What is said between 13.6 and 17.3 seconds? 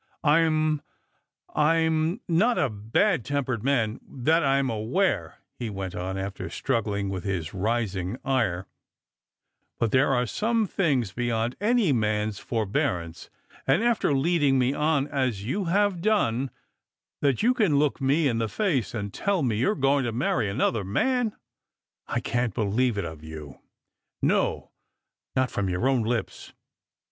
and after leading me on aa 3'ou have dona— 186 Strangers and Pilgrims.